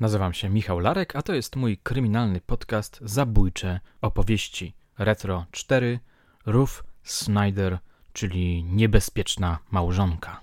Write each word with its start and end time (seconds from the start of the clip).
Nazywam 0.00 0.34
się 0.34 0.48
Michał 0.48 0.78
Larek, 0.78 1.16
a 1.16 1.22
to 1.22 1.34
jest 1.34 1.56
mój 1.56 1.78
kryminalny 1.78 2.40
podcast 2.40 2.98
Zabójcze 3.02 3.80
opowieści 4.00 4.74
Retro 4.98 5.46
4 5.50 6.00
Ruth 6.46 6.84
Snyder, 7.02 7.78
czyli 8.12 8.64
niebezpieczna 8.64 9.58
małżonka. 9.70 10.40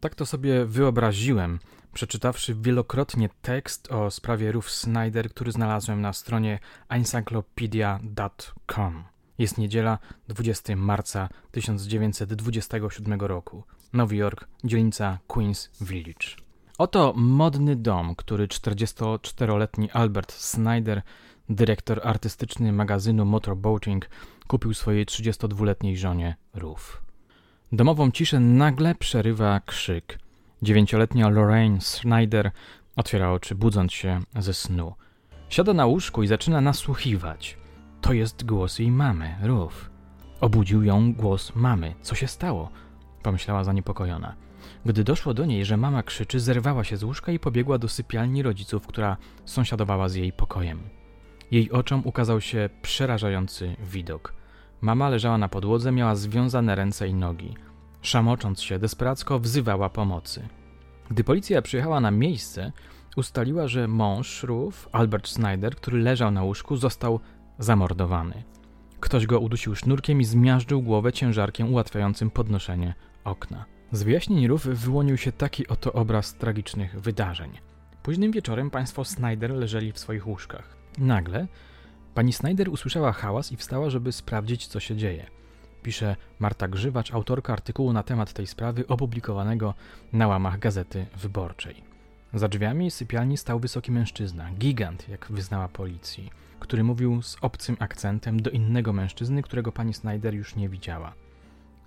Tak 0.00 0.14
to 0.14 0.26
sobie 0.26 0.64
wyobraziłem, 0.64 1.58
przeczytawszy 1.94 2.54
wielokrotnie 2.54 3.28
tekst 3.42 3.92
o 3.92 4.10
sprawie 4.10 4.52
Ruth 4.52 4.70
Snyder, 4.70 5.30
który 5.30 5.52
znalazłem 5.52 6.00
na 6.00 6.12
stronie 6.12 6.58
encyclopedia.com. 6.88 9.13
Jest 9.38 9.58
niedziela 9.58 9.98
20 10.28 10.76
marca 10.76 11.28
1927 11.50 13.20
roku. 13.20 13.62
Nowy 13.92 14.16
Jork, 14.16 14.48
dzielnica 14.64 15.18
Queens 15.26 15.70
Village. 15.80 16.28
Oto 16.78 17.12
modny 17.16 17.76
dom, 17.76 18.14
który 18.16 18.48
44-letni 18.48 19.90
Albert 19.90 20.32
Snyder, 20.32 21.02
dyrektor 21.48 22.00
artystyczny 22.04 22.72
magazynu 22.72 23.24
Motorboating, 23.24 24.08
kupił 24.46 24.74
swojej 24.74 25.06
32-letniej 25.06 25.96
żonie 25.96 26.36
Ruth. 26.54 27.02
Domową 27.72 28.10
ciszę 28.10 28.40
nagle 28.40 28.94
przerywa 28.94 29.60
krzyk. 29.66 30.18
Dziewięcioletnia 30.62 31.28
Lorraine 31.28 31.80
Snyder 31.80 32.50
otwiera 32.96 33.32
oczy, 33.32 33.54
budząc 33.54 33.92
się 33.92 34.20
ze 34.38 34.54
snu. 34.54 34.94
Siada 35.48 35.74
na 35.74 35.86
łóżku 35.86 36.22
i 36.22 36.26
zaczyna 36.26 36.60
nasłuchiwać. 36.60 37.63
To 38.04 38.12
jest 38.12 38.46
głos 38.46 38.78
jej 38.78 38.90
mamy, 38.90 39.34
Ruth. 39.42 39.90
Obudził 40.40 40.82
ją 40.82 41.12
głos 41.12 41.52
mamy. 41.54 41.94
Co 42.02 42.14
się 42.14 42.28
stało? 42.28 42.70
Pomyślała 43.22 43.64
zaniepokojona. 43.64 44.34
Gdy 44.86 45.04
doszło 45.04 45.34
do 45.34 45.44
niej, 45.44 45.64
że 45.64 45.76
mama 45.76 46.02
krzyczy, 46.02 46.40
zerwała 46.40 46.84
się 46.84 46.96
z 46.96 47.04
łóżka 47.04 47.32
i 47.32 47.38
pobiegła 47.38 47.78
do 47.78 47.88
sypialni 47.88 48.42
rodziców, 48.42 48.86
która 48.86 49.16
sąsiadowała 49.44 50.08
z 50.08 50.14
jej 50.14 50.32
pokojem. 50.32 50.80
Jej 51.50 51.70
oczom 51.70 52.02
ukazał 52.04 52.40
się 52.40 52.68
przerażający 52.82 53.76
widok. 53.80 54.34
Mama 54.80 55.08
leżała 55.08 55.38
na 55.38 55.48
podłodze, 55.48 55.92
miała 55.92 56.14
związane 56.14 56.74
ręce 56.74 57.08
i 57.08 57.14
nogi. 57.14 57.54
Szamocząc 58.02 58.62
się, 58.62 58.78
desperacko 58.78 59.38
wzywała 59.38 59.90
pomocy. 59.90 60.48
Gdy 61.10 61.24
policja 61.24 61.62
przyjechała 61.62 62.00
na 62.00 62.10
miejsce, 62.10 62.72
ustaliła, 63.16 63.68
że 63.68 63.88
mąż 63.88 64.42
Ruth, 64.42 64.88
Albert 64.92 65.28
Snyder, 65.28 65.76
który 65.76 65.98
leżał 65.98 66.30
na 66.30 66.42
łóżku, 66.42 66.76
został 66.76 67.20
zamordowany. 67.58 68.42
Ktoś 69.00 69.26
go 69.26 69.40
udusił 69.40 69.74
sznurkiem 69.74 70.20
i 70.20 70.24
zmiażdżył 70.24 70.82
głowę 70.82 71.12
ciężarkiem 71.12 71.72
ułatwiającym 71.72 72.30
podnoszenie 72.30 72.94
okna. 73.24 73.64
Z 73.92 74.02
wyjaśnień 74.02 74.46
Ruth 74.46 74.64
wyłonił 74.64 75.16
się 75.16 75.32
taki 75.32 75.68
oto 75.68 75.92
obraz 75.92 76.34
tragicznych 76.34 77.00
wydarzeń. 77.00 77.58
Późnym 78.02 78.32
wieczorem 78.32 78.70
państwo 78.70 79.04
Snyder 79.04 79.50
leżeli 79.50 79.92
w 79.92 79.98
swoich 79.98 80.26
łóżkach. 80.26 80.76
Nagle 80.98 81.46
pani 82.14 82.32
Snyder 82.32 82.68
usłyszała 82.68 83.12
hałas 83.12 83.52
i 83.52 83.56
wstała, 83.56 83.90
żeby 83.90 84.12
sprawdzić, 84.12 84.66
co 84.66 84.80
się 84.80 84.96
dzieje. 84.96 85.26
Pisze 85.82 86.16
Marta 86.38 86.68
Grzywacz, 86.68 87.14
autorka 87.14 87.52
artykułu 87.52 87.92
na 87.92 88.02
temat 88.02 88.32
tej 88.32 88.46
sprawy 88.46 88.86
opublikowanego 88.86 89.74
na 90.12 90.26
łamach 90.26 90.58
Gazety 90.58 91.06
Wyborczej. 91.16 91.93
Za 92.34 92.48
drzwiami 92.48 92.90
sypialni 92.90 93.36
stał 93.36 93.60
wysoki 93.60 93.92
mężczyzna, 93.92 94.50
gigant, 94.50 95.08
jak 95.08 95.26
wyznała 95.30 95.68
policji 95.68 96.30
który 96.64 96.84
mówił 96.84 97.22
z 97.22 97.36
obcym 97.40 97.76
akcentem 97.78 98.42
do 98.42 98.50
innego 98.50 98.92
mężczyzny, 98.92 99.42
którego 99.42 99.72
pani 99.72 99.94
Snyder 99.94 100.34
już 100.34 100.56
nie 100.56 100.68
widziała. 100.68 101.14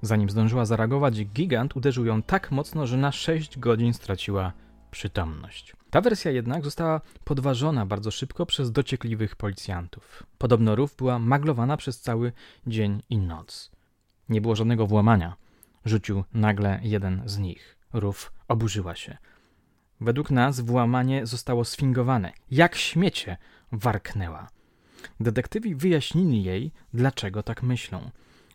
Zanim 0.01 0.29
zdążyła 0.29 0.65
zareagować, 0.65 1.25
gigant 1.25 1.75
uderzył 1.75 2.05
ją 2.05 2.23
tak 2.23 2.51
mocno, 2.51 2.87
że 2.87 2.97
na 2.97 3.11
6 3.11 3.59
godzin 3.59 3.93
straciła 3.93 4.53
przytomność. 4.91 5.75
Ta 5.89 6.01
wersja 6.01 6.31
jednak 6.31 6.63
została 6.63 7.01
podważona 7.23 7.85
bardzo 7.85 8.11
szybko 8.11 8.45
przez 8.45 8.71
dociekliwych 8.71 9.35
policjantów. 9.35 10.23
Podobno 10.37 10.75
rów 10.75 10.95
była 10.95 11.19
maglowana 11.19 11.77
przez 11.77 12.01
cały 12.01 12.31
dzień 12.67 13.03
i 13.09 13.17
noc. 13.17 13.71
Nie 14.29 14.41
było 14.41 14.55
żadnego 14.55 14.87
włamania. 14.87 15.35
Rzucił 15.85 16.23
nagle 16.33 16.79
jeden 16.83 17.21
z 17.25 17.37
nich. 17.37 17.77
Rów 17.93 18.33
oburzyła 18.47 18.95
się. 18.95 19.17
Według 20.01 20.31
nas 20.31 20.59
włamanie 20.59 21.25
zostało 21.25 21.65
sfingowane. 21.65 22.31
Jak 22.51 22.75
śmiecie! 22.75 23.37
warknęła. 23.71 24.47
Detektywi 25.19 25.75
wyjaśnili 25.75 26.43
jej, 26.43 26.71
dlaczego 26.93 27.43
tak 27.43 27.63
myślą. 27.63 28.11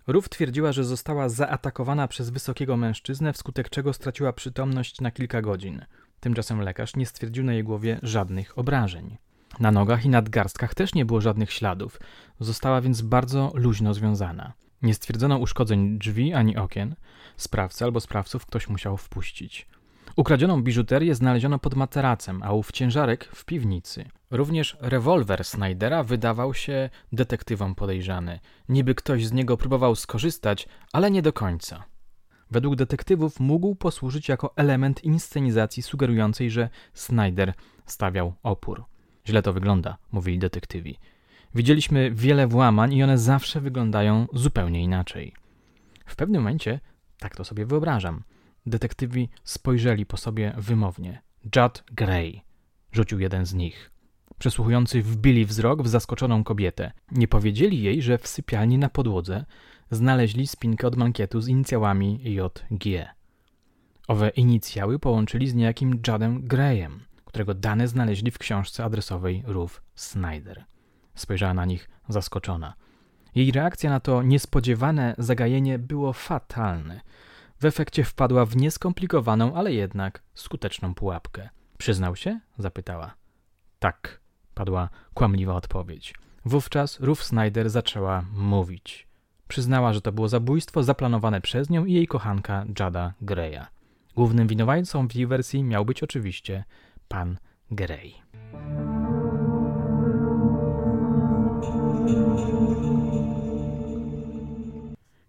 Rów 0.06 0.28
twierdziła, 0.28 0.72
że 0.72 0.84
została 0.84 1.28
zaatakowana 1.28 2.08
przez 2.08 2.30
wysokiego 2.30 2.76
mężczyznę, 2.76 3.32
wskutek 3.32 3.70
czego 3.70 3.92
straciła 3.92 4.32
przytomność 4.32 5.00
na 5.00 5.10
kilka 5.10 5.42
godzin. 5.42 5.84
Tymczasem 6.20 6.60
lekarz 6.60 6.96
nie 6.96 7.06
stwierdził 7.06 7.44
na 7.44 7.52
jej 7.52 7.64
głowie 7.64 7.98
żadnych 8.02 8.58
obrażeń. 8.58 9.16
Na 9.60 9.70
nogach 9.70 10.04
i 10.04 10.08
nadgarstkach 10.08 10.74
też 10.74 10.94
nie 10.94 11.04
było 11.04 11.20
żadnych 11.20 11.52
śladów, 11.52 12.00
została 12.40 12.80
więc 12.80 13.02
bardzo 13.02 13.52
luźno 13.54 13.94
związana. 13.94 14.52
Nie 14.82 14.94
stwierdzono 14.94 15.38
uszkodzeń 15.38 15.98
drzwi 15.98 16.32
ani 16.32 16.56
okien. 16.56 16.94
Sprawcę 17.36 17.84
albo 17.84 18.00
sprawców 18.00 18.46
ktoś 18.46 18.68
musiał 18.68 18.96
wpuścić. 18.96 19.66
Ukradzioną 20.16 20.62
biżuterię 20.62 21.14
znaleziono 21.14 21.58
pod 21.58 21.74
materacem, 21.74 22.42
a 22.42 22.52
ów 22.52 22.72
ciężarek 22.72 23.24
w 23.24 23.44
piwnicy. 23.44 24.04
Również 24.30 24.76
rewolwer 24.80 25.44
Snydera 25.44 26.04
wydawał 26.04 26.54
się 26.54 26.90
detektywom 27.12 27.74
podejrzany. 27.74 28.40
Niby 28.68 28.94
ktoś 28.94 29.26
z 29.26 29.32
niego 29.32 29.56
próbował 29.56 29.94
skorzystać, 29.94 30.68
ale 30.92 31.10
nie 31.10 31.22
do 31.22 31.32
końca. 31.32 31.84
Według 32.50 32.76
detektywów 32.76 33.40
mógł 33.40 33.74
posłużyć 33.74 34.28
jako 34.28 34.56
element 34.56 35.04
inscenizacji 35.04 35.82
sugerującej, 35.82 36.50
że 36.50 36.68
Snyder 36.94 37.52
stawiał 37.86 38.34
opór. 38.42 38.84
Źle 39.26 39.42
to 39.42 39.52
wygląda, 39.52 39.96
mówili 40.12 40.38
detektywi. 40.38 40.98
Widzieliśmy 41.54 42.10
wiele 42.10 42.46
włamań 42.46 42.92
i 42.92 43.02
one 43.02 43.18
zawsze 43.18 43.60
wyglądają 43.60 44.26
zupełnie 44.32 44.82
inaczej. 44.82 45.32
W 46.06 46.16
pewnym 46.16 46.42
momencie, 46.42 46.80
tak 47.18 47.36
to 47.36 47.44
sobie 47.44 47.66
wyobrażam, 47.66 48.22
detektywi 48.66 49.28
spojrzeli 49.44 50.06
po 50.06 50.16
sobie 50.16 50.52
wymownie. 50.56 51.22
Judd 51.56 51.84
Gray, 51.92 52.40
rzucił 52.92 53.20
jeden 53.20 53.46
z 53.46 53.54
nich. 53.54 53.90
Przesłuchujący 54.38 55.02
wbili 55.02 55.46
wzrok 55.46 55.82
w 55.82 55.88
zaskoczoną 55.88 56.44
kobietę. 56.44 56.92
Nie 57.10 57.28
powiedzieli 57.28 57.82
jej, 57.82 58.02
że 58.02 58.18
w 58.18 58.28
sypialni 58.28 58.78
na 58.78 58.88
podłodze 58.88 59.44
znaleźli 59.90 60.46
spinkę 60.46 60.86
od 60.86 60.96
mankietu 60.96 61.40
z 61.40 61.48
inicjałami 61.48 62.20
JG. 62.24 63.08
Owe 64.08 64.28
inicjały 64.28 64.98
połączyli 64.98 65.48
z 65.48 65.54
niejakim 65.54 65.90
Juddem 65.90 66.42
Grayem, 66.42 67.00
którego 67.24 67.54
dane 67.54 67.88
znaleźli 67.88 68.30
w 68.30 68.38
książce 68.38 68.84
adresowej 68.84 69.42
Ruth 69.46 69.82
Snyder. 69.94 70.64
Spojrzała 71.14 71.54
na 71.54 71.64
nich 71.64 71.90
zaskoczona. 72.08 72.74
Jej 73.34 73.52
reakcja 73.52 73.90
na 73.90 74.00
to 74.00 74.22
niespodziewane 74.22 75.14
zagajenie 75.18 75.78
było 75.78 76.12
fatalne. 76.12 77.00
W 77.62 77.64
efekcie 77.64 78.04
wpadła 78.04 78.46
w 78.46 78.56
nieskomplikowaną, 78.56 79.54
ale 79.54 79.72
jednak 79.72 80.22
skuteczną 80.34 80.94
pułapkę. 80.94 81.48
Przyznał 81.78 82.16
się? 82.16 82.40
zapytała. 82.58 83.14
Tak, 83.78 84.20
padła 84.54 84.88
kłamliwa 85.14 85.54
odpowiedź. 85.54 86.14
Wówczas 86.44 87.00
Ruth 87.00 87.22
Snyder 87.22 87.70
zaczęła 87.70 88.24
mówić. 88.34 89.08
Przyznała, 89.48 89.92
że 89.92 90.00
to 90.00 90.12
było 90.12 90.28
zabójstwo 90.28 90.82
zaplanowane 90.82 91.40
przez 91.40 91.70
nią 91.70 91.84
i 91.84 91.92
jej 91.92 92.06
kochanka 92.06 92.64
Jada 92.78 93.12
Greya. 93.20 93.66
Głównym 94.16 94.48
winowajcą 94.48 95.08
w 95.08 95.14
jej 95.14 95.26
wersji 95.26 95.62
miał 95.62 95.84
być 95.84 96.02
oczywiście 96.02 96.64
pan 97.08 97.38
Grey. 97.70 98.14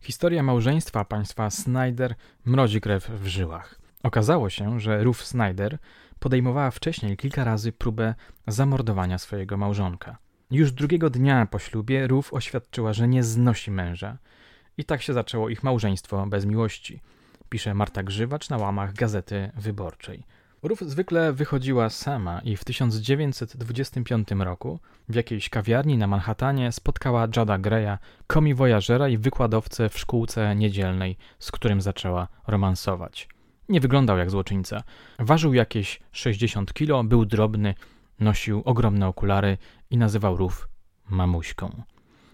Historia 0.04 0.44
małżeństwa 0.44 1.06
państwa 1.06 1.50
Snyder 1.50 2.16
mrozi 2.46 2.82
krew 2.82 3.10
w 3.10 3.28
żyłach. 3.28 3.80
Okazało 4.04 4.50
się, 4.50 4.80
że 4.80 5.04
Ruth 5.04 5.22
Snyder 5.22 5.78
podejmowała 6.20 6.72
wcześniej 6.72 7.18
kilka 7.18 7.44
razy 7.44 7.72
próbę 7.72 8.16
zamordowania 8.48 9.18
swojego 9.18 9.58
małżonka. 9.58 10.18
Już 10.52 10.72
drugiego 10.72 11.10
dnia 11.10 11.46
po 11.46 11.60
ślubie 11.60 12.08
Ruth 12.08 12.28
oświadczyła, 12.32 12.94
że 12.94 13.08
nie 13.08 13.24
znosi 13.24 13.72
męża. 13.72 14.18
I 14.78 14.84
tak 14.84 15.02
się 15.02 15.14
zaczęło 15.14 15.50
ich 15.50 15.64
małżeństwo 15.64 16.26
bez 16.28 16.46
miłości, 16.46 17.02
pisze 17.50 17.74
Marta 17.74 18.04
Grzywacz 18.04 18.50
na 18.50 18.58
łamach 18.58 18.94
Gazety 18.94 19.52
Wyborczej. 19.56 20.24
Ruth 20.64 20.84
zwykle 20.84 21.34
wychodziła 21.34 21.90
sama 21.90 22.40
i 22.40 22.58
w 22.58 22.64
1925 22.64 24.32
roku 24.32 24.80
w 25.10 25.16
jakiejś 25.16 25.50
kawiarni 25.50 25.98
na 25.98 26.08
Manhattanie 26.08 26.72
spotkała 26.72 27.28
Jada 27.38 27.58
Greya, 27.58 27.98
komiwojażera 28.28 29.10
i 29.10 29.18
wykładowcę 29.18 29.90
w 29.90 30.00
szkółce 30.00 30.56
niedzielnej, 30.56 31.18
z 31.40 31.52
którym 31.52 31.82
zaczęła 31.82 32.28
romansować. 32.48 33.30
Nie 33.70 33.80
wyglądał 33.80 34.18
jak 34.18 34.30
złoczyńca. 34.30 34.84
Ważył 35.20 35.54
jakieś 35.54 36.00
60 36.12 36.74
kilo, 36.74 37.04
był 37.04 37.26
drobny, 37.26 37.76
nosił 38.20 38.62
ogromne 38.66 39.08
okulary 39.08 39.58
i 39.90 39.98
nazywał 39.98 40.38
Ruf 40.38 40.68
mamuśką. 41.10 41.84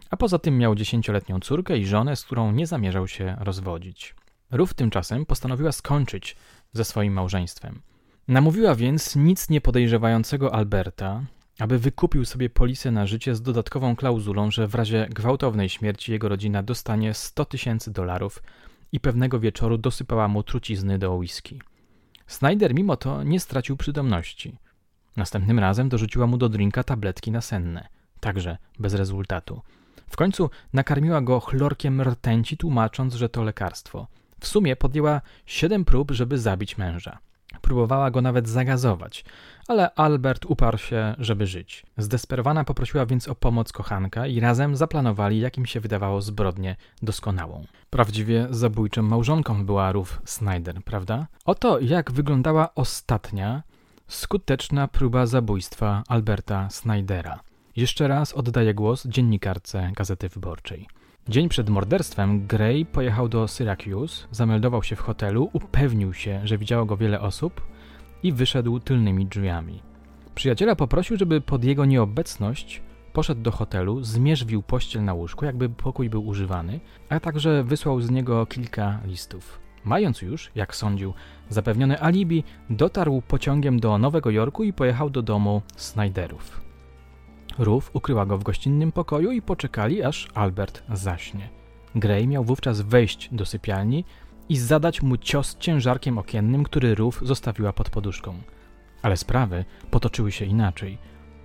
a 0.10 0.18
poza 0.18 0.40
tym 0.40 0.58
miał 0.58 0.76
dziesięcioletnią 0.76 1.40
córkę 1.40 1.78
i 1.78 1.86
żonę, 1.86 2.16
z 2.16 2.24
którą 2.24 2.52
nie 2.52 2.68
zamierzał 2.68 3.08
się 3.08 3.36
rozwodzić. 3.40 4.16
Ruth 4.52 4.74
tymczasem 4.74 5.26
postanowiła 5.26 5.72
skończyć 5.72 6.36
ze 6.74 6.86
swoim 6.86 7.14
małżeństwem. 7.14 7.82
Namówiła 8.30 8.76
więc 8.76 9.16
nic 9.16 9.50
nie 9.50 9.62
podejrzewającego 9.62 10.54
Alberta, 10.54 11.24
aby 11.60 11.80
wykupił 11.80 12.26
sobie 12.26 12.50
polisę 12.50 12.92
na 12.92 13.06
życie 13.06 13.36
z 13.36 13.42
dodatkową 13.42 13.96
klauzulą, 13.96 14.52
że 14.52 14.68
w 14.68 14.76
razie 14.76 15.08
gwałtownej 15.10 15.70
śmierci 15.70 16.12
jego 16.12 16.30
rodzina 16.30 16.64
dostanie 16.64 17.14
100 17.14 17.46
tysięcy 17.46 17.92
dolarów 17.92 18.44
i 18.92 19.00
pewnego 19.00 19.40
wieczoru 19.40 19.78
dosypała 19.78 20.28
mu 20.28 20.44
trucizny 20.44 21.00
do 21.00 21.16
whisky. 21.16 21.62
Snyder 22.28 22.74
mimo 22.76 22.98
to 22.98 23.24
nie 23.24 23.40
stracił 23.40 23.78
przytomności. 23.78 24.58
Następnym 25.18 25.60
razem 25.60 25.90
dorzuciła 25.90 26.28
mu 26.28 26.38
do 26.38 26.50
drinka 26.50 26.84
tabletki 26.84 27.32
nasenne, 27.32 27.88
także 28.20 28.58
bez 28.80 28.94
rezultatu. 28.94 29.62
W 30.08 30.16
końcu 30.16 30.50
nakarmiła 30.74 31.22
go 31.22 31.40
chlorkiem 31.40 32.02
rtęci, 32.02 32.58
tłumacząc, 32.58 33.16
że 33.16 33.30
to 33.30 33.44
lekarstwo. 33.44 34.08
W 34.40 34.48
sumie 34.48 34.76
podjęła 34.76 35.22
siedem 35.46 35.86
prób, 35.86 36.12
żeby 36.12 36.38
zabić 36.38 36.78
męża. 36.78 37.20
Próbowała 37.62 38.12
go 38.12 38.22
nawet 38.22 38.50
zagazować, 38.50 39.26
ale 39.68 39.94
Albert 39.94 40.46
uparł 40.46 40.78
się, 40.78 41.16
żeby 41.20 41.48
żyć. 41.48 41.86
Zdesperowana 41.98 42.64
poprosiła 42.64 43.06
więc 43.06 43.28
o 43.28 43.36
pomoc 43.36 43.72
kochanka 43.72 44.28
i 44.28 44.40
razem 44.40 44.76
zaplanowali, 44.76 45.40
jak 45.40 45.58
im 45.58 45.66
się 45.66 45.80
wydawało, 45.80 46.22
zbrodnię 46.22 46.76
doskonałą. 47.02 47.66
Prawdziwie 47.90 48.48
zabójczą 48.50 49.02
małżonką 49.02 49.66
była 49.66 49.92
Ruth 49.92 50.22
Snyder, 50.26 50.84
prawda? 50.84 51.28
Oto 51.46 51.80
jak 51.80 52.12
wyglądała 52.12 52.76
ostatnia, 52.76 53.64
skuteczna 54.08 54.88
próba 54.88 55.26
zabójstwa 55.26 56.04
Alberta 56.08 56.70
Snydera. 56.70 57.40
Jeszcze 57.76 58.08
raz 58.08 58.34
oddaję 58.34 58.74
głos 58.74 59.08
dziennikarce 59.08 59.92
Gazety 59.96 60.30
Wyborczej. 60.30 60.88
Dzień 61.30 61.50
przed 61.50 61.70
morderstwem 61.70 62.48
Gray 62.48 62.86
pojechał 62.86 63.30
do 63.30 63.48
Syracuse, 63.48 64.28
zameldował 64.32 64.84
się 64.84 64.96
w 64.96 65.00
hotelu, 65.00 65.50
upewnił 65.54 66.14
się, 66.14 66.42
że 66.44 66.58
widziało 66.58 66.86
go 66.86 66.98
wiele 66.98 67.22
osób 67.22 67.62
i 68.24 68.32
wyszedł 68.32 68.80
tylnymi 68.80 69.26
drzwiami. 69.26 69.82
Przyjaciela 70.36 70.76
poprosił, 70.76 71.18
żeby 71.18 71.42
pod 71.42 71.64
jego 71.64 71.86
nieobecność 71.86 72.82
poszedł 73.14 73.42
do 73.42 73.52
hotelu, 73.52 74.04
zmierzwił 74.04 74.64
pościel 74.64 75.04
na 75.04 75.14
łóżku, 75.14 75.46
jakby 75.46 75.70
pokój 75.70 76.10
był 76.10 76.28
używany, 76.28 76.80
a 77.10 77.20
także 77.20 77.64
wysłał 77.64 78.02
z 78.02 78.12
niego 78.12 78.46
kilka 78.46 79.00
listów. 79.06 79.60
Mając 79.86 80.22
już, 80.22 80.52
jak 80.56 80.76
sądził, 80.76 81.14
zapewnione 81.50 82.04
alibi, 82.04 82.44
dotarł 82.70 83.22
pociągiem 83.22 83.80
do 83.80 83.98
Nowego 83.98 84.30
Jorku 84.30 84.64
i 84.64 84.74
pojechał 84.74 85.10
do 85.10 85.22
domu 85.22 85.62
Snyderów. 85.76 86.69
Ruth 87.60 87.90
ukryła 87.94 88.26
go 88.26 88.38
w 88.38 88.44
gościnnym 88.44 88.92
pokoju 88.92 89.32
i 89.32 89.42
poczekali, 89.42 90.04
aż 90.04 90.28
Albert 90.34 90.84
zaśnie. 90.94 91.50
Gray 91.96 92.28
miał 92.28 92.44
wówczas 92.44 92.82
wejść 92.82 93.30
do 93.32 93.46
sypialni 93.46 94.06
i 94.50 94.58
zadać 94.58 95.02
mu 95.02 95.18
cios 95.18 95.58
ciężarkiem 95.58 96.18
okiennym, 96.18 96.64
który 96.64 96.96
Ruth 96.96 97.18
zostawiła 97.22 97.74
pod 97.74 97.90
poduszką. 97.90 98.34
Ale 99.02 99.18
sprawy 99.18 99.66
potoczyły 99.92 100.32
się 100.32 100.46
inaczej. 100.46 100.98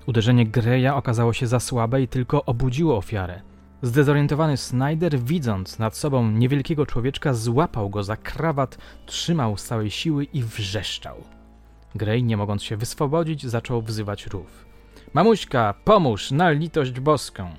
Uderzenie 0.07 0.47
Greya 0.47 0.89
okazało 0.95 1.33
się 1.33 1.47
za 1.47 1.61
słabe 1.61 2.03
i 2.03 2.09
tylko 2.09 2.45
obudziło 2.45 2.97
ofiarę. 2.97 3.41
Zdezorientowany 3.83 4.57
Snyder, 4.57 5.19
widząc 5.19 5.79
nad 5.79 5.97
sobą 5.97 6.31
niewielkiego 6.31 6.87
człowieczka, 6.87 7.35
złapał 7.35 7.91
go 7.91 8.03
za 8.03 8.17
krawat, 8.17 8.79
trzymał 9.07 9.57
z 9.57 9.65
całej 9.65 9.91
siły 9.91 10.25
i 10.25 10.43
wrzeszczał. 10.43 11.17
Grey, 11.95 12.23
nie 12.23 12.37
mogąc 12.37 12.63
się 12.63 12.77
wyswobodzić, 12.77 13.47
zaczął 13.47 13.83
wzywać 13.83 14.27
Ruth. 14.27 14.74
Mamuśka, 15.15 15.75
pomóż, 15.85 16.31
na 16.31 16.51
litość 16.51 17.01
boską! 17.01 17.51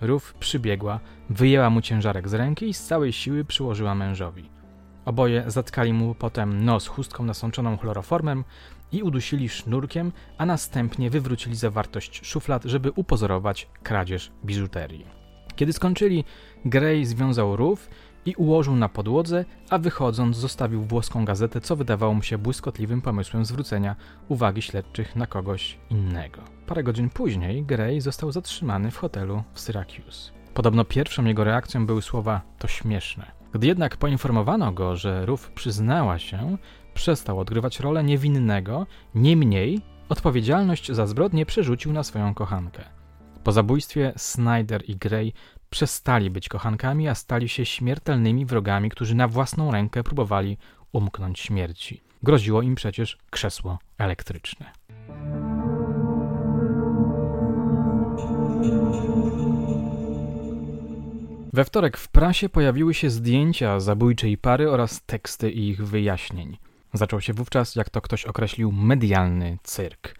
Ruf 0.00 0.34
przybiegła, 0.34 1.00
wyjęła 1.28 1.70
mu 1.70 1.80
ciężarek 1.80 2.28
z 2.28 2.34
ręki 2.34 2.68
i 2.68 2.74
z 2.74 2.84
całej 2.84 3.12
siły 3.12 3.44
przyłożyła 3.44 3.94
mężowi. 3.94 4.50
Oboje 5.04 5.44
zatkali 5.46 5.92
mu 5.92 6.14
potem 6.14 6.64
nos 6.64 6.86
chustką 6.86 7.24
nasączoną 7.24 7.76
chloroformem 7.76 8.44
i 8.92 9.02
udusili 9.02 9.48
sznurkiem, 9.48 10.12
a 10.38 10.46
następnie 10.46 11.10
wywrócili 11.10 11.56
zawartość 11.56 12.26
szuflad, 12.26 12.64
żeby 12.64 12.90
upozorować 12.90 13.68
kradzież 13.82 14.32
biżuterii. 14.44 15.06
Kiedy 15.56 15.72
skończyli, 15.72 16.24
Gray 16.64 17.04
związał 17.04 17.56
rów 17.56 17.90
i 18.26 18.34
ułożył 18.34 18.76
na 18.76 18.88
podłodze, 18.88 19.44
a 19.70 19.78
wychodząc 19.78 20.36
zostawił 20.36 20.82
włoską 20.82 21.24
gazetę, 21.24 21.60
co 21.60 21.76
wydawało 21.76 22.14
mu 22.14 22.22
się 22.22 22.38
błyskotliwym 22.38 23.02
pomysłem 23.02 23.44
zwrócenia 23.44 23.96
uwagi 24.28 24.62
śledczych 24.62 25.16
na 25.16 25.26
kogoś 25.26 25.78
innego. 25.90 26.42
Parę 26.66 26.82
godzin 26.82 27.10
później 27.10 27.62
Gray 27.62 28.00
został 28.00 28.32
zatrzymany 28.32 28.90
w 28.90 28.96
hotelu 28.96 29.42
w 29.52 29.60
Syracuse. 29.60 30.32
Podobno 30.54 30.84
pierwszą 30.84 31.24
jego 31.24 31.44
reakcją 31.44 31.86
były 31.86 32.02
słowa 32.02 32.40
to 32.58 32.68
śmieszne. 32.68 33.40
Gdy 33.52 33.66
jednak 33.66 33.96
poinformowano 33.96 34.72
go, 34.72 34.96
że 34.96 35.26
Ruf 35.26 35.50
przyznała 35.50 36.18
się, 36.18 36.56
przestał 36.94 37.38
odgrywać 37.38 37.80
rolę 37.80 38.04
niewinnego, 38.04 38.86
niemniej 39.14 39.80
odpowiedzialność 40.08 40.92
za 40.92 41.06
zbrodnię 41.06 41.46
przerzucił 41.46 41.92
na 41.92 42.02
swoją 42.02 42.34
kochankę. 42.34 42.84
Po 43.44 43.52
zabójstwie 43.52 44.12
Snyder 44.16 44.82
i 44.90 44.96
Gray 44.96 45.32
przestali 45.70 46.30
być 46.30 46.48
kochankami, 46.48 47.08
a 47.08 47.14
stali 47.14 47.48
się 47.48 47.66
śmiertelnymi 47.66 48.46
wrogami, 48.46 48.90
którzy 48.90 49.14
na 49.14 49.28
własną 49.28 49.72
rękę 49.72 50.02
próbowali 50.02 50.58
umknąć 50.92 51.40
śmierci. 51.40 52.02
Groziło 52.22 52.62
im 52.62 52.74
przecież 52.74 53.18
krzesło 53.30 53.78
elektryczne. 53.98 54.72
We 61.52 61.64
wtorek 61.64 61.96
w 61.96 62.08
prasie 62.08 62.48
pojawiły 62.48 62.94
się 62.94 63.10
zdjęcia 63.10 63.80
zabójczej 63.80 64.38
pary 64.38 64.70
oraz 64.70 65.02
teksty 65.02 65.50
ich 65.50 65.86
wyjaśnień. 65.86 66.56
Zaczął 66.92 67.20
się 67.20 67.32
wówczas, 67.32 67.76
jak 67.76 67.90
to 67.90 68.00
ktoś 68.00 68.24
określił, 68.24 68.72
medialny 68.72 69.58
cyrk. 69.62 70.14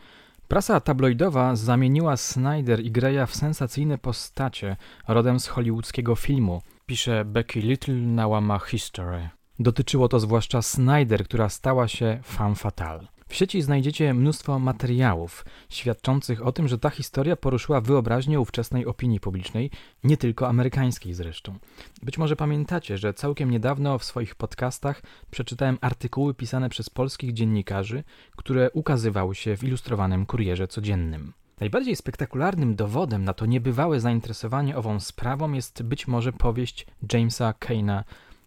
Prasa 0.50 0.80
tabloidowa 0.80 1.56
zamieniła 1.56 2.16
Snyder 2.16 2.80
i 2.80 2.90
Greya 2.90 3.26
w 3.26 3.36
sensacyjne 3.36 3.98
postacie 3.98 4.76
rodem 5.08 5.40
z 5.40 5.46
hollywoodzkiego 5.46 6.16
filmu, 6.16 6.62
pisze 6.86 7.24
Becky 7.24 7.60
Little 7.60 7.94
na 7.94 8.26
łamach 8.26 8.68
History. 8.68 9.28
Dotyczyło 9.58 10.08
to 10.08 10.20
zwłaszcza 10.20 10.62
Snyder, 10.62 11.24
która 11.24 11.48
stała 11.48 11.88
się 11.88 12.20
femme 12.24 12.54
fatale. 12.54 13.06
W 13.30 13.36
sieci 13.36 13.62
znajdziecie 13.62 14.14
mnóstwo 14.14 14.58
materiałów 14.58 15.44
świadczących 15.68 16.46
o 16.46 16.52
tym, 16.52 16.68
że 16.68 16.78
ta 16.78 16.90
historia 16.90 17.36
poruszyła 17.36 17.80
wyobraźnię 17.80 18.40
ówczesnej 18.40 18.86
opinii 18.86 19.20
publicznej, 19.20 19.70
nie 20.04 20.16
tylko 20.16 20.48
amerykańskiej 20.48 21.14
zresztą. 21.14 21.58
Być 22.02 22.18
może 22.18 22.36
pamiętacie, 22.36 22.98
że 22.98 23.14
całkiem 23.14 23.50
niedawno 23.50 23.98
w 23.98 24.04
swoich 24.04 24.34
podcastach 24.34 25.02
przeczytałem 25.30 25.78
artykuły 25.80 26.34
pisane 26.34 26.68
przez 26.68 26.90
polskich 26.90 27.32
dziennikarzy, 27.32 28.04
które 28.36 28.70
ukazywały 28.70 29.34
się 29.34 29.56
w 29.56 29.64
ilustrowanym 29.64 30.26
kurierze 30.26 30.68
codziennym. 30.68 31.32
Najbardziej 31.60 31.96
spektakularnym 31.96 32.76
dowodem 32.76 33.24
na 33.24 33.34
to 33.34 33.46
niebywałe 33.46 34.00
zainteresowanie 34.00 34.76
ową 34.76 35.00
sprawą 35.00 35.52
jest 35.52 35.82
być 35.82 36.08
może 36.08 36.32
powieść 36.32 36.86
Jamesa 37.12 37.54
Kane'a 37.60 38.02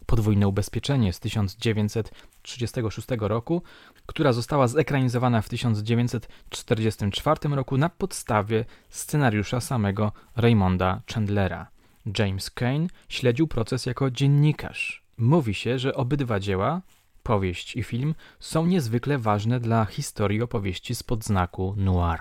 Podwójne 0.06 0.48
ubezpieczenie 0.48 1.14
z 1.14 1.20
1936 1.20 3.08
roku, 3.20 3.62
która 4.06 4.34
została 4.34 4.68
zekranizowana 4.68 5.42
w 5.42 5.50
1944 5.50 7.50
roku 7.50 7.78
na 7.78 7.90
podstawie 7.90 8.66
scenariusza 8.90 9.62
samego 9.62 10.12
Raymonda 10.36 11.02
Chandlera. 11.14 11.68
James 12.20 12.50
Kane 12.50 12.88
śledził 13.10 13.48
proces 13.48 13.86
jako 13.86 14.12
dziennikarz. 14.12 15.04
Mówi 15.18 15.54
się, 15.54 15.80
że 15.80 15.96
obydwa 15.96 16.40
dzieła, 16.40 16.82
powieść 17.24 17.76
i 17.76 17.84
film, 17.84 18.16
są 18.40 18.66
niezwykle 18.66 19.18
ważne 19.18 19.60
dla 19.60 19.86
historii 19.86 20.42
opowieści 20.42 20.96
spod 20.96 21.24
znaku 21.24 21.74
noir. 21.78 22.20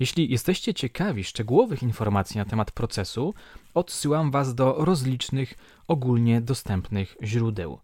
Jeśli 0.00 0.30
jesteście 0.30 0.74
ciekawi 0.74 1.24
szczegółowych 1.24 1.82
informacji 1.82 2.38
na 2.38 2.44
temat 2.44 2.70
procesu, 2.70 3.34
odsyłam 3.74 4.30
Was 4.30 4.54
do 4.54 4.74
rozlicznych, 4.78 5.54
ogólnie 5.88 6.40
dostępnych 6.40 7.16
źródeł. 7.22 7.78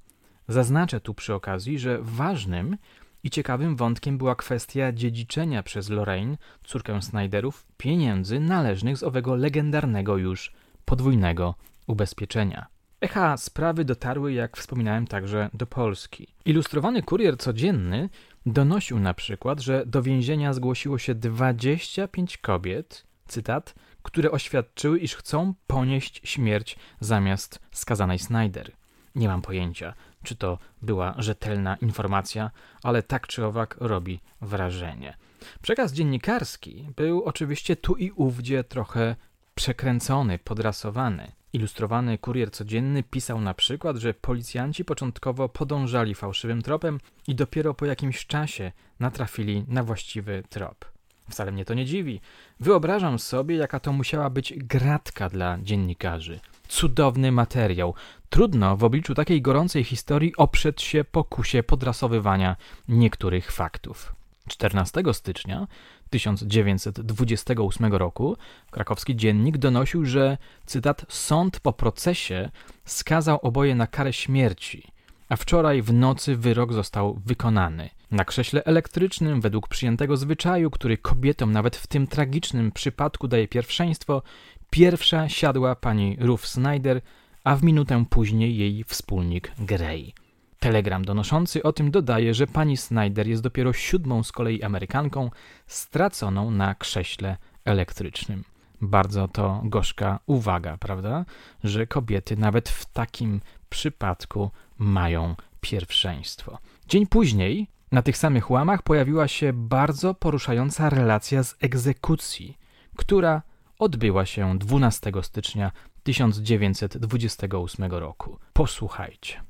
Zaznaczę 0.48 1.00
tu 1.00 1.14
przy 1.14 1.34
okazji, 1.34 1.78
że 1.78 1.98
ważnym 2.02 2.76
i 3.22 3.30
ciekawym 3.30 3.76
wątkiem 3.76 4.18
była 4.18 4.34
kwestia 4.34 4.92
dziedziczenia 4.92 5.62
przez 5.62 5.90
Lorraine, 5.90 6.36
córkę 6.64 7.02
Snyderów, 7.02 7.66
pieniędzy 7.76 8.40
należnych 8.40 8.96
z 8.96 9.02
owego 9.02 9.34
legendarnego 9.34 10.16
już 10.16 10.52
podwójnego 10.84 11.54
ubezpieczenia. 11.86 12.66
Echa 13.00 13.36
sprawy 13.36 13.84
dotarły, 13.84 14.32
jak 14.32 14.56
wspominałem, 14.56 15.06
także 15.06 15.50
do 15.54 15.66
Polski. 15.66 16.26
Ilustrowany 16.44 17.02
kurier 17.02 17.38
codzienny 17.38 18.08
donosił 18.46 19.00
na 19.00 19.14
przykład, 19.14 19.60
że 19.60 19.86
do 19.86 20.02
więzienia 20.02 20.52
zgłosiło 20.52 20.98
się 20.98 21.14
25 21.14 22.38
kobiet, 22.38 23.06
cytat, 23.28 23.74
które 24.04 24.30
oświadczyły, 24.30 24.98
iż 24.98 25.16
chcą 25.16 25.54
ponieść 25.66 26.20
śmierć 26.24 26.76
zamiast 27.00 27.60
skazanej 27.72 28.18
Snyder. 28.18 28.72
Nie 29.14 29.28
mam 29.28 29.42
pojęcia, 29.42 29.94
czy 30.22 30.36
to 30.36 30.58
była 30.82 31.14
rzetelna 31.18 31.76
informacja, 31.76 32.50
ale 32.82 33.02
tak 33.02 33.26
czy 33.26 33.46
owak 33.46 33.76
robi 33.80 34.20
wrażenie. 34.40 35.16
Przekaz 35.62 35.92
dziennikarski 35.92 36.88
był 36.96 37.22
oczywiście 37.24 37.76
tu 37.76 37.96
i 37.96 38.10
ówdzie 38.10 38.64
trochę 38.64 39.16
przekręcony, 39.54 40.38
podrasowany. 40.38 41.32
Ilustrowany 41.52 42.18
kurier 42.18 42.50
codzienny 42.50 43.02
pisał 43.02 43.40
na 43.40 43.54
przykład, 43.54 43.96
że 43.96 44.14
policjanci 44.14 44.84
początkowo 44.84 45.48
podążali 45.48 46.14
fałszywym 46.14 46.62
tropem 46.62 47.00
i 47.26 47.34
dopiero 47.34 47.74
po 47.74 47.86
jakimś 47.86 48.26
czasie 48.26 48.72
natrafili 49.00 49.64
na 49.68 49.82
właściwy 49.82 50.42
trop. 50.48 50.93
Wcale 51.30 51.52
mnie 51.52 51.64
to 51.64 51.74
nie 51.74 51.86
dziwi. 51.86 52.20
Wyobrażam 52.60 53.18
sobie, 53.18 53.56
jaka 53.56 53.80
to 53.80 53.92
musiała 53.92 54.30
być 54.30 54.54
gratka 54.56 55.28
dla 55.28 55.58
dziennikarzy. 55.62 56.40
Cudowny 56.68 57.32
materiał. 57.32 57.94
Trudno 58.30 58.76
w 58.76 58.84
obliczu 58.84 59.14
takiej 59.14 59.42
gorącej 59.42 59.84
historii 59.84 60.36
oprzeć 60.36 60.82
się 60.82 61.04
pokusie 61.04 61.62
podrasowywania 61.62 62.56
niektórych 62.88 63.52
faktów. 63.52 64.14
14 64.48 65.02
stycznia 65.12 65.66
1928 66.10 67.94
roku 67.94 68.36
krakowski 68.70 69.16
dziennik 69.16 69.58
donosił, 69.58 70.04
że, 70.04 70.38
cytat, 70.66 71.06
sąd 71.08 71.60
po 71.60 71.72
procesie 71.72 72.50
skazał 72.84 73.38
oboje 73.42 73.74
na 73.74 73.86
karę 73.86 74.12
śmierci, 74.12 74.92
a 75.28 75.36
wczoraj 75.36 75.82
w 75.82 75.92
nocy 75.92 76.36
wyrok 76.36 76.72
został 76.72 77.20
wykonany. 77.26 77.90
Na 78.14 78.24
krześle 78.24 78.64
elektrycznym, 78.64 79.40
według 79.40 79.68
przyjętego 79.68 80.16
zwyczaju, 80.16 80.70
który 80.70 80.98
kobietom 80.98 81.52
nawet 81.52 81.76
w 81.76 81.86
tym 81.86 82.06
tragicznym 82.06 82.72
przypadku 82.72 83.28
daje 83.28 83.48
pierwszeństwo, 83.48 84.22
pierwsza 84.70 85.28
siadła 85.28 85.76
pani 85.76 86.16
Ruth 86.20 86.46
Snyder, 86.46 87.00
a 87.44 87.56
w 87.56 87.62
minutę 87.62 88.04
później 88.10 88.56
jej 88.56 88.84
wspólnik 88.84 89.52
Gray. 89.58 90.12
Telegram 90.58 91.04
donoszący 91.04 91.62
o 91.62 91.72
tym 91.72 91.90
dodaje, 91.90 92.34
że 92.34 92.46
pani 92.46 92.76
Snyder 92.76 93.26
jest 93.26 93.42
dopiero 93.42 93.72
siódmą 93.72 94.22
z 94.22 94.32
kolei 94.32 94.62
Amerykanką 94.62 95.30
straconą 95.66 96.50
na 96.50 96.74
krześle 96.74 97.36
elektrycznym. 97.64 98.44
Bardzo 98.80 99.28
to 99.28 99.62
gorzka 99.64 100.20
uwaga, 100.26 100.76
prawda? 100.76 101.24
Że 101.64 101.86
kobiety 101.86 102.36
nawet 102.36 102.68
w 102.68 102.86
takim 102.86 103.40
przypadku 103.68 104.50
mają 104.78 105.36
pierwszeństwo. 105.60 106.58
Dzień 106.88 107.06
później 107.06 107.74
na 107.94 108.02
tych 108.02 108.16
samych 108.16 108.50
łamach 108.50 108.82
pojawiła 108.82 109.28
się 109.28 109.52
bardzo 109.52 110.14
poruszająca 110.14 110.90
relacja 110.90 111.42
z 111.42 111.56
egzekucji, 111.60 112.58
która 112.96 113.42
odbyła 113.78 114.26
się 114.26 114.58
12 114.58 115.12
stycznia 115.22 115.72
1928 116.02 117.92
roku. 117.92 118.38
Posłuchajcie. 118.52 119.40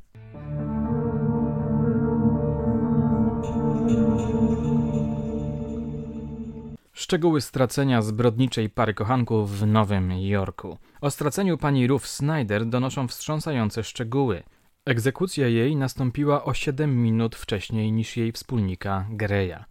Szczegóły 6.93 7.41
stracenia 7.41 8.03
zbrodniczej 8.03 8.71
pary 8.71 8.95
kochanków 8.95 9.59
w 9.59 9.67
Nowym 9.67 10.13
Jorku. 10.13 10.79
O 11.01 11.11
straceniu 11.11 11.59
pani 11.59 11.87
Ruth 11.87 12.07
Snyder 12.07 12.67
donoszą 12.67 13.09
wstrząsające 13.09 13.85
szczegóły. 13.85 14.43
Egzekucja 14.87 15.49
jej 15.49 15.77
nastąpiła 15.77 16.45
o 16.45 16.55
7 16.55 17.03
minut 17.03 17.37
wcześniej 17.37 17.93
niż 17.93 18.17
jej 18.17 18.33
wspólnika 18.33 19.07
Greya. 19.11 19.65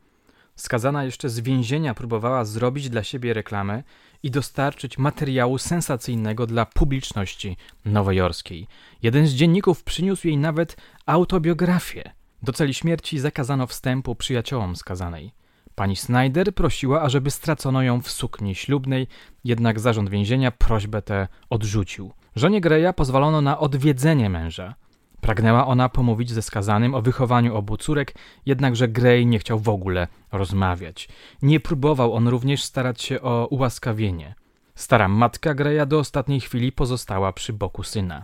Skazana 0.56 1.04
jeszcze 1.04 1.30
z 1.30 1.40
więzienia 1.40 1.94
próbowała 1.94 2.46
zrobić 2.46 2.90
dla 2.90 3.04
siebie 3.04 3.34
reklamę 3.34 3.84
i 4.24 4.32
dostarczyć 4.32 4.98
materiału 4.98 5.58
sensacyjnego 5.58 6.48
dla 6.48 6.66
publiczności 6.66 7.58
nowojorskiej. 7.86 8.68
Jeden 9.04 9.28
z 9.28 9.32
dzienników 9.32 9.84
przyniósł 9.84 10.28
jej 10.28 10.38
nawet 10.38 10.78
autobiografię. 11.06 12.12
Do 12.44 12.54
celi 12.54 12.74
śmierci 12.74 13.20
zakazano 13.20 13.68
wstępu 13.68 14.16
przyjaciołom 14.16 14.76
skazanej. 14.76 15.32
Pani 15.76 15.96
Snyder 15.96 16.56
prosiła, 16.56 17.02
ażeby 17.02 17.32
stracono 17.32 17.82
ją 17.82 18.02
w 18.02 18.12
sukni 18.12 18.56
ślubnej, 18.56 19.08
jednak 19.44 19.80
zarząd 19.80 20.10
więzienia 20.10 20.52
prośbę 20.52 21.02
tę 21.02 21.28
odrzucił. 21.50 22.12
Żonie 22.36 22.62
Greya 22.62 22.94
pozwolono 22.96 23.42
na 23.42 23.60
odwiedzenie 23.60 24.30
męża. 24.30 24.76
Pragnęła 25.24 25.68
ona 25.68 25.90
pomówić 25.90 26.32
ze 26.32 26.42
skazanym 26.42 26.96
o 26.96 27.02
wychowaniu 27.02 27.56
obu 27.56 27.78
córek, 27.78 28.14
jednakże 28.46 28.88
Grey 28.88 29.26
nie 29.26 29.40
chciał 29.40 29.60
w 29.60 29.70
ogóle 29.70 30.08
rozmawiać. 30.32 31.10
Nie 31.42 31.60
próbował 31.60 32.14
on 32.14 32.28
również 32.28 32.64
starać 32.64 33.02
się 33.02 33.22
o 33.22 33.48
ułaskawienie. 33.48 34.36
Stara 34.76 35.08
matka 35.08 35.54
Greya 35.54 35.88
do 35.88 36.00
ostatniej 36.00 36.40
chwili 36.40 36.72
pozostała 36.72 37.34
przy 37.34 37.54
boku 37.54 37.84
syna. 37.84 38.24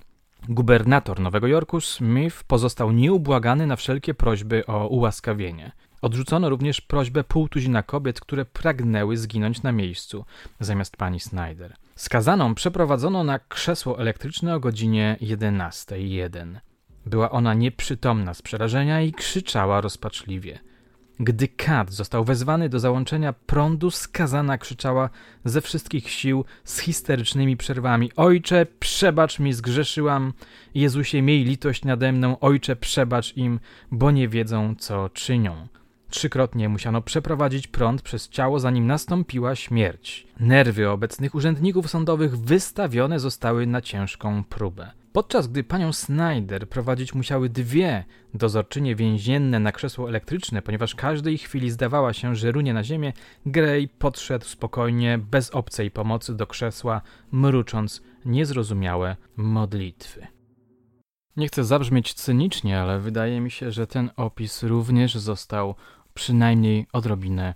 Gubernator 0.50 1.20
Nowego 1.20 1.48
Jorku 1.48 1.82
Smith 1.82 2.44
pozostał 2.44 2.92
nieubłagany 2.92 3.68
na 3.68 3.76
wszelkie 3.76 4.14
prośby 4.14 4.66
o 4.66 4.88
ułaskawienie. 4.88 5.72
Odrzucono 6.02 6.50
również 6.50 6.82
prośbę 6.82 7.24
półtuzina 7.24 7.84
kobiet, 7.84 8.20
które 8.20 8.46
pragnęły 8.46 9.18
zginąć 9.18 9.64
na 9.64 9.72
miejscu, 9.72 10.26
zamiast 10.60 10.98
pani 10.98 11.20
Snyder. 11.20 11.76
Skazaną 11.96 12.56
przeprowadzono 12.56 13.24
na 13.24 13.40
krzesło 13.40 14.00
elektryczne 14.00 14.56
o 14.56 14.60
godzinie 14.60 15.18
11.01. 15.22 16.69
Była 17.06 17.32
ona 17.32 17.54
nieprzytomna 17.54 18.34
z 18.34 18.42
przerażenia 18.42 19.02
i 19.02 19.12
krzyczała 19.12 19.82
rozpaczliwie. 19.82 20.60
Gdy 21.20 21.48
Kat 21.48 21.92
został 21.92 22.24
wezwany 22.24 22.70
do 22.70 22.80
załączenia 22.80 23.34
prądu, 23.34 23.92
skazana 23.92 24.58
krzyczała 24.58 25.10
ze 25.46 25.62
wszystkich 25.62 26.10
sił 26.10 26.46
z 26.64 26.80
histerycznymi 26.80 27.58
przerwami: 27.58 28.12
Ojcze, 28.16 28.66
przebacz 28.80 29.40
mi, 29.40 29.54
zgrzeszyłam. 29.54 30.34
Jezusie, 30.76 31.22
miej 31.22 31.44
litość 31.44 31.86
nade 31.86 32.12
mną. 32.12 32.40
Ojcze, 32.40 32.76
przebacz 32.76 33.38
im, 33.38 33.60
bo 33.92 34.12
nie 34.12 34.28
wiedzą, 34.28 34.76
co 34.76 35.10
czynią. 35.10 35.68
Trzykrotnie 36.10 36.70
musiano 36.70 37.02
przeprowadzić 37.02 37.68
prąd 37.68 38.02
przez 38.02 38.30
ciało, 38.30 38.60
zanim 38.60 38.88
nastąpiła 38.88 39.56
śmierć. 39.56 40.28
Nerwy 40.40 40.90
obecnych 40.90 41.36
urzędników 41.36 41.90
sądowych 41.90 42.38
wystawione 42.38 43.20
zostały 43.20 43.68
na 43.68 43.82
ciężką 43.82 44.44
próbę. 44.44 44.92
Podczas 45.14 45.48
gdy 45.48 45.64
panią 45.64 45.94
Snyder 45.94 46.70
prowadzić 46.70 47.14
musiały 47.14 47.50
dwie 47.50 48.06
dozorczynie 48.34 48.96
więzienne 48.96 49.60
na 49.60 49.72
krzesło 49.72 50.10
elektryczne, 50.10 50.62
ponieważ 50.62 50.96
każdej 50.96 51.38
chwili 51.38 51.72
zdawała 51.72 52.14
się, 52.14 52.36
że 52.36 52.52
runie 52.52 52.74
na 52.74 52.84
ziemię, 52.84 53.14
Gray 53.46 53.88
podszedł 53.88 54.46
spokojnie, 54.46 55.18
bez 55.18 55.50
obcej 55.50 55.92
pomocy 55.92 56.36
do 56.36 56.48
krzesła, 56.48 57.02
mrucząc 57.32 58.02
niezrozumiałe 58.26 59.16
modlitwy. 59.36 60.28
Nie 61.38 61.48
chcę 61.48 61.64
zabrzmieć 61.64 62.14
cynicznie, 62.14 62.82
ale 62.82 63.00
wydaje 63.00 63.42
mi 63.42 63.52
się, 63.52 63.72
że 63.72 63.88
ten 63.88 64.10
opis 64.16 64.64
również 64.64 65.16
został 65.16 65.76
przynajmniej 66.14 66.88
odrobinę 66.94 67.54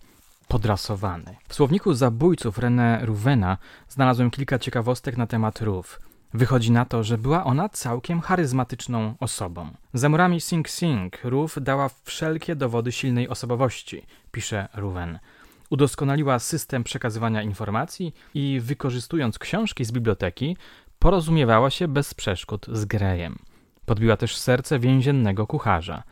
podrasowany. 0.47 1.35
W 1.47 1.53
słowniku 1.53 1.93
zabójców 1.93 2.57
René 2.57 3.05
Rouvena 3.05 3.57
znalazłem 3.89 4.31
kilka 4.31 4.59
ciekawostek 4.59 5.17
na 5.17 5.27
temat 5.27 5.61
Rów. 5.61 5.99
Wychodzi 6.33 6.71
na 6.71 6.85
to, 6.85 7.03
że 7.03 7.17
była 7.17 7.43
ona 7.43 7.69
całkiem 7.69 8.21
charyzmatyczną 8.21 9.15
osobą. 9.19 9.69
Za 9.93 10.09
murami 10.09 10.41
Sing 10.41 10.69
Sing 10.69 11.19
Rów 11.23 11.57
dała 11.61 11.89
wszelkie 12.03 12.55
dowody 12.55 12.91
silnej 12.91 13.29
osobowości, 13.29 14.05
pisze 14.31 14.67
Ruven. 14.73 15.19
Udoskonaliła 15.69 16.39
system 16.39 16.83
przekazywania 16.83 17.41
informacji 17.41 18.15
i 18.33 18.59
wykorzystując 18.63 19.39
książki 19.39 19.85
z 19.85 19.91
biblioteki, 19.91 20.57
porozumiewała 20.99 21.69
się 21.69 21.87
bez 21.87 22.13
przeszkód 22.13 22.65
z 22.71 22.85
Grejem. 22.85 23.39
Podbiła 23.85 24.17
też 24.17 24.37
serce 24.37 24.79
więziennego 24.79 25.47
kucharza. 25.47 26.03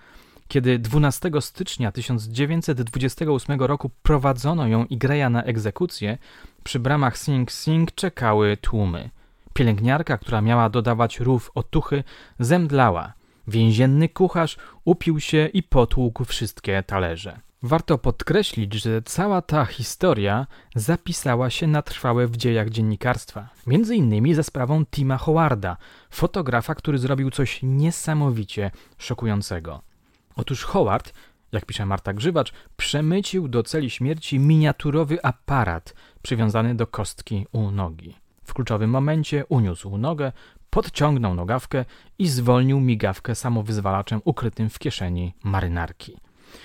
Kiedy 0.47 0.79
12 0.79 1.31
stycznia 1.39 1.91
1928 1.91 3.61
roku 3.61 3.91
prowadzono 4.03 4.67
ją 4.67 4.85
i 4.85 4.97
Greja 4.97 5.29
na 5.29 5.43
egzekucję, 5.43 6.17
przy 6.63 6.79
bramach 6.79 7.17
Sing 7.17 7.51
Sing 7.51 7.91
czekały 7.91 8.57
tłumy. 8.57 9.09
Pielęgniarka, 9.53 10.17
która 10.17 10.41
miała 10.41 10.69
dodawać 10.69 11.19
rów 11.19 11.51
otuchy, 11.55 12.03
zemdlała. 12.39 13.13
Więzienny 13.47 14.09
kucharz 14.09 14.57
upił 14.85 15.19
się 15.19 15.49
i 15.53 15.63
potłukł 15.63 16.25
wszystkie 16.25 16.83
talerze. 16.83 17.39
Warto 17.63 17.97
podkreślić, 17.97 18.73
że 18.73 19.01
cała 19.01 19.41
ta 19.41 19.65
historia 19.65 20.47
zapisała 20.75 21.49
się 21.49 21.67
na 21.67 21.81
trwałe 21.81 22.27
w 22.27 22.37
dziejach 22.37 22.69
dziennikarstwa. 22.69 23.49
Między 23.67 23.95
innymi 23.95 24.33
za 24.33 24.43
sprawą 24.43 24.85
Tima 24.85 25.17
Howarda, 25.17 25.77
fotografa, 26.09 26.75
który 26.75 26.97
zrobił 26.97 27.31
coś 27.31 27.59
niesamowicie 27.63 28.71
szokującego. 28.97 29.81
Otóż 30.35 30.63
Howard, 30.63 31.13
jak 31.51 31.65
pisze 31.65 31.85
Marta 31.85 32.13
Grzywacz, 32.13 32.53
przemycił 32.77 33.47
do 33.47 33.63
celi 33.63 33.89
śmierci 33.89 34.39
miniaturowy 34.39 35.23
aparat 35.23 35.93
przywiązany 36.21 36.75
do 36.75 36.87
kostki 36.87 37.47
u 37.51 37.71
nogi. 37.71 38.15
W 38.45 38.53
kluczowym 38.53 38.89
momencie 38.89 39.45
uniósł 39.45 39.97
nogę, 39.97 40.31
podciągnął 40.69 41.35
nogawkę 41.35 41.85
i 42.19 42.27
zwolnił 42.27 42.79
migawkę 42.79 43.35
samowyzwalaczem 43.35 44.21
ukrytym 44.25 44.69
w 44.69 44.79
kieszeni 44.79 45.33
marynarki. 45.43 46.17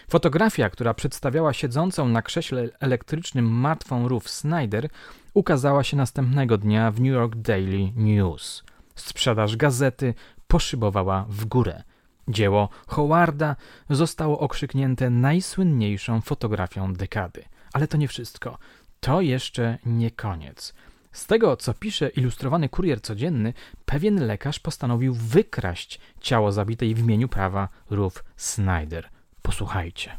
Fotografia, 0.09 0.71
która 0.71 0.95
przedstawiała 0.95 1.53
siedzącą 1.53 2.09
na 2.09 2.23
krześle 2.23 2.69
elektrycznym 2.81 3.51
martwą 3.51 4.09
Ruth 4.09 4.29
Snyder, 4.29 4.89
ukazała 5.35 5.85
się 5.85 5.97
następnego 5.97 6.59
dnia 6.59 6.91
w 6.91 7.01
New 7.01 7.13
York 7.13 7.35
Daily 7.35 7.93
News. 7.97 8.65
Sprzedaż 8.95 9.57
gazety 9.57 10.15
poszybowała 10.47 11.27
w 11.29 11.45
górę. 11.45 11.83
Dzieło 12.29 12.69
Howarda 12.87 13.57
zostało 13.91 14.39
okrzyknięte 14.39 15.11
najsłynniejszą 15.11 16.21
fotografią 16.21 16.93
dekady. 16.93 17.45
Ale 17.73 17.89
to 17.89 17.97
nie 17.97 18.09
wszystko. 18.09 18.59
To 19.01 19.21
jeszcze 19.21 19.79
nie 19.87 20.11
koniec. 20.11 20.75
Z 21.17 21.27
tego, 21.27 21.57
co 21.57 21.75
pisze 21.75 22.09
ilustrowany 22.09 22.69
kurier 22.69 23.01
codzienny, 23.01 23.53
pewien 23.85 24.27
lekarz 24.27 24.59
postanowił 24.61 25.15
wykraść 25.15 26.01
ciało 26.21 26.53
zabitej 26.53 26.95
w 26.95 26.99
imieniu 26.99 27.29
prawa 27.29 27.69
Ruth 27.91 28.25
Snyder. 28.37 29.09
Posłuchajcie. 29.43 30.19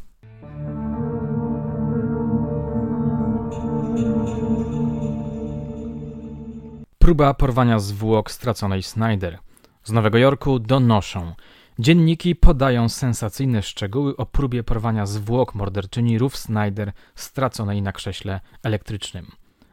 Próba 6.98 7.34
porwania 7.34 7.78
zwłok 7.78 8.30
straconej 8.30 8.82
Snyder. 8.82 9.38
Z 9.84 9.92
Nowego 9.92 10.18
Jorku 10.18 10.58
donoszą. 10.58 11.32
Dzienniki 11.78 12.36
podają 12.36 12.88
sensacyjne 12.88 13.62
szczegóły 13.62 14.16
o 14.16 14.26
próbie 14.26 14.62
porwania 14.64 15.06
zwłok 15.06 15.54
morderczyni 15.54 16.18
Ruth 16.18 16.36
Snyder 16.36 16.92
straconej 17.14 17.82
na 17.82 17.92
krześle 17.92 18.40
elektrycznym. 18.62 19.26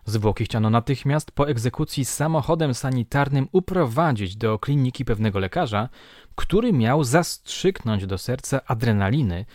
Zwłoki 0.06 0.46
chciano 0.46 0.70
natychmiast 0.70 1.32
po 1.32 1.50
egzekucji 1.50 2.06
samochodem 2.06 2.74
sanitarnym 2.74 3.48
uprowadzić 3.52 4.36
do 4.36 4.60
kliniki 4.60 5.06
pewnego 5.06 5.40
lekarza, 5.40 5.90
który 6.36 6.74
miał 6.74 7.04
zastrzyknąć 7.04 8.06
do 8.06 8.18
serca 8.18 8.62
adrenaliny, 8.66 9.46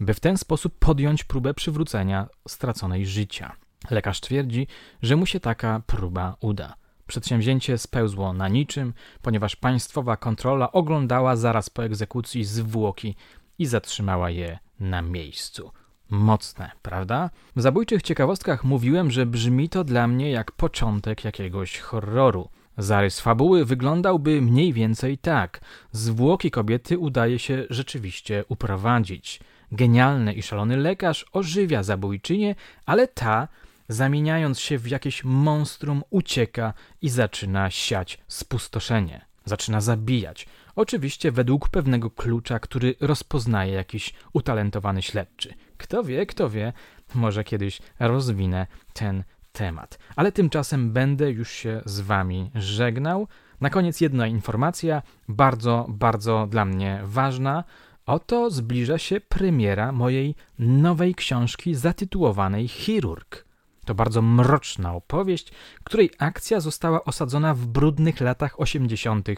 by 0.00 0.14
w 0.14 0.20
ten 0.20 0.36
sposób 0.36 0.78
podjąć 0.78 1.24
próbę 1.24 1.54
przywrócenia 1.54 2.28
straconej 2.48 3.06
życia. 3.06 3.56
Lekarz 3.90 4.20
twierdzi, 4.20 4.66
że 5.02 5.16
mu 5.16 5.26
się 5.26 5.40
taka 5.40 5.82
próba 5.86 6.36
uda. 6.40 6.74
Przedsięwzięcie 7.06 7.78
spełzło 7.78 8.32
na 8.32 8.48
niczym, 8.48 8.94
ponieważ 9.22 9.56
państwowa 9.56 10.16
kontrola 10.16 10.72
oglądała 10.72 11.36
zaraz 11.36 11.70
po 11.70 11.84
egzekucji 11.84 12.44
zwłoki 12.44 13.16
i 13.58 13.66
zatrzymała 13.66 14.30
je 14.30 14.58
na 14.80 15.02
miejscu. 15.02 15.70
Mocne, 16.10 16.70
prawda? 16.82 17.30
W 17.56 17.62
zabójczych 17.62 18.02
ciekawostkach 18.02 18.64
mówiłem, 18.64 19.10
że 19.10 19.26
brzmi 19.26 19.68
to 19.68 19.84
dla 19.84 20.06
mnie 20.06 20.30
jak 20.30 20.52
początek 20.52 21.24
jakiegoś 21.24 21.78
horroru. 21.78 22.48
Zarys 22.78 23.20
fabuły 23.20 23.64
wyglądałby 23.64 24.42
mniej 24.42 24.72
więcej 24.72 25.18
tak. 25.18 25.60
Zwłoki 25.92 26.50
kobiety 26.50 26.98
udaje 26.98 27.38
się 27.38 27.64
rzeczywiście 27.70 28.44
uprowadzić. 28.48 29.40
Genialny 29.72 30.32
i 30.32 30.42
szalony 30.42 30.76
lekarz 30.76 31.26
ożywia 31.32 31.82
zabójczynię, 31.82 32.54
ale 32.86 33.08
ta 33.08 33.48
zamieniając 33.88 34.60
się 34.60 34.78
w 34.78 34.88
jakieś 34.88 35.24
monstrum, 35.24 36.02
ucieka 36.10 36.74
i 37.02 37.08
zaczyna 37.08 37.70
siać 37.70 38.18
spustoszenie. 38.28 39.24
Zaczyna 39.44 39.80
zabijać. 39.80 40.46
Oczywiście 40.76 41.32
według 41.32 41.68
pewnego 41.68 42.10
klucza, 42.10 42.58
który 42.58 42.94
rozpoznaje 43.00 43.72
jakiś 43.72 44.14
utalentowany 44.32 45.02
śledczy. 45.02 45.54
Kto 45.78 46.04
wie, 46.04 46.26
kto 46.26 46.50
wie, 46.50 46.72
może 47.14 47.44
kiedyś 47.44 47.80
rozwinę 48.00 48.66
ten 48.92 49.24
temat. 49.52 49.98
Ale 50.16 50.32
tymczasem 50.32 50.92
będę 50.92 51.30
już 51.30 51.50
się 51.50 51.82
z 51.84 52.00
wami 52.00 52.50
żegnał. 52.54 53.28
Na 53.60 53.70
koniec 53.70 54.00
jedna 54.00 54.26
informacja, 54.26 55.02
bardzo, 55.28 55.86
bardzo 55.88 56.46
dla 56.46 56.64
mnie 56.64 57.00
ważna. 57.04 57.64
Oto 58.06 58.50
zbliża 58.50 58.98
się 58.98 59.20
premiera 59.20 59.92
mojej 59.92 60.34
nowej 60.58 61.14
książki 61.14 61.74
zatytułowanej 61.74 62.68
Chirurg. 62.68 63.44
To 63.84 63.94
bardzo 63.94 64.22
mroczna 64.22 64.94
opowieść, 64.94 65.52
której 65.84 66.10
akcja 66.18 66.60
została 66.60 67.04
osadzona 67.04 67.54
w 67.54 67.66
brudnych 67.66 68.20
latach 68.20 68.60
80. 68.60 69.28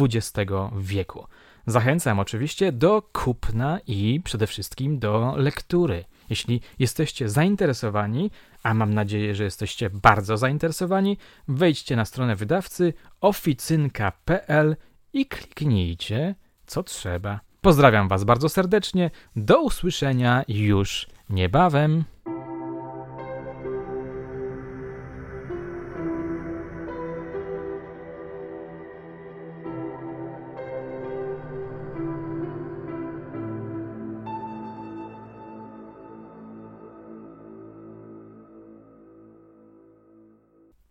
XX 0.00 0.50
wieku. 0.76 1.26
Zachęcam 1.66 2.18
oczywiście 2.18 2.72
do 2.72 3.02
kupna 3.12 3.80
i 3.86 4.20
przede 4.24 4.46
wszystkim 4.46 4.98
do 4.98 5.34
lektury. 5.36 6.04
Jeśli 6.30 6.60
jesteście 6.78 7.28
zainteresowani, 7.28 8.30
a 8.62 8.74
mam 8.74 8.94
nadzieję, 8.94 9.34
że 9.34 9.44
jesteście 9.44 9.90
bardzo 9.90 10.36
zainteresowani, 10.36 11.16
wejdźcie 11.48 11.96
na 11.96 12.04
stronę 12.04 12.36
wydawcy 12.36 12.94
oficynka.pl 13.20 14.76
i 15.12 15.26
kliknijcie 15.26 16.34
co 16.66 16.82
trzeba. 16.82 17.40
Pozdrawiam 17.60 18.08
Was 18.08 18.24
bardzo 18.24 18.48
serdecznie. 18.48 19.10
Do 19.36 19.62
usłyszenia 19.62 20.44
już 20.48 21.06
niebawem. 21.30 22.04